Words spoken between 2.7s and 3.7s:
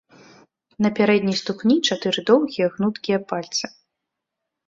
гнуткія пальцы.